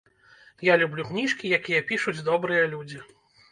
[0.67, 3.07] Я люблю кніжкі, якія пішуць добрыя людзі.